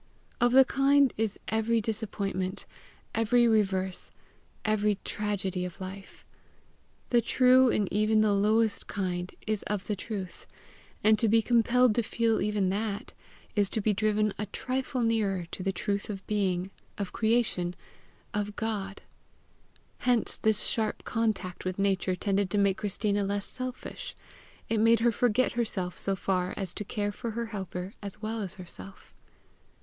Of 0.39 0.51
the 0.53 0.65
kind 0.65 1.13
is 1.15 1.37
every 1.49 1.79
disappointment, 1.79 2.65
every 3.13 3.47
reverse, 3.47 4.09
every 4.65 4.95
tragedy 5.03 5.63
of 5.63 5.79
life. 5.79 6.25
The 7.11 7.21
true 7.21 7.69
in 7.69 7.87
even 7.93 8.21
the 8.21 8.33
lowest 8.33 8.87
kind, 8.87 9.31
is 9.45 9.61
of 9.67 9.85
the 9.85 9.95
truth, 9.95 10.47
and 11.03 11.19
to 11.19 11.27
be 11.27 11.43
compelled 11.43 11.93
to 11.93 12.01
feel 12.01 12.41
even 12.41 12.69
that, 12.69 13.13
is 13.55 13.69
to 13.69 13.79
be 13.79 13.93
driven 13.93 14.33
a 14.39 14.47
trifle 14.47 15.03
nearer 15.03 15.45
to 15.51 15.61
the 15.61 15.71
truth 15.71 16.09
of 16.09 16.25
being, 16.25 16.71
of 16.97 17.13
creation, 17.13 17.75
of 18.33 18.55
God. 18.55 19.03
Hence 19.99 20.35
this 20.39 20.65
sharp 20.65 21.03
contact 21.03 21.63
with 21.63 21.77
Nature 21.77 22.15
tended 22.15 22.49
to 22.49 22.57
make 22.57 22.77
Christina 22.79 23.23
less 23.23 23.45
selfish: 23.45 24.15
it 24.67 24.79
made 24.79 25.01
her 25.01 25.11
forget 25.11 25.51
herself 25.51 25.95
so 25.95 26.15
far 26.15 26.55
as 26.57 26.73
to 26.73 26.83
care 26.83 27.11
for 27.11 27.29
her 27.37 27.45
helper 27.53 27.93
as 28.01 28.19
well 28.19 28.41
as 28.41 28.55
herself. 28.55 29.13